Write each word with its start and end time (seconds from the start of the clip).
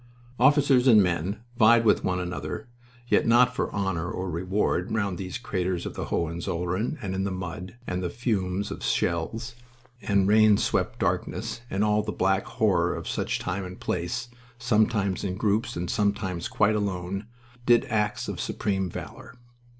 Officers 0.39 0.87
and 0.87 1.03
men 1.03 1.41
vied 1.59 1.85
with 1.85 2.03
one 2.03 2.19
another, 2.19 2.67
yet 3.07 3.27
not 3.27 3.55
for 3.55 3.71
honor 3.71 4.09
or 4.09 4.31
reward, 4.31 4.91
round 4.91 5.19
these 5.19 5.37
craters 5.37 5.85
of 5.85 5.93
the 5.93 6.05
Hohenzollern, 6.05 6.97
and 7.03 7.13
in 7.13 7.23
the 7.23 7.29
mud, 7.29 7.75
and 7.85 8.01
the 8.01 8.09
fumes 8.09 8.71
of 8.71 8.81
shells, 8.83 9.53
and 10.01 10.27
rain 10.27 10.57
swept 10.57 10.97
darkness, 10.97 11.61
and 11.69 11.83
all 11.83 12.01
the 12.01 12.11
black 12.11 12.45
horror 12.45 12.95
of 12.95 13.07
such 13.07 13.37
a 13.37 13.43
time 13.43 13.63
and 13.63 13.79
place, 13.79 14.29
sometimes 14.57 15.23
in 15.23 15.35
groups 15.37 15.75
and 15.77 15.87
sometimes 15.87 16.47
quite 16.47 16.75
alone, 16.75 17.27
did 17.67 17.85
acts 17.85 18.27
of 18.27 18.41
supreme 18.41 18.89
valor. 18.89 19.35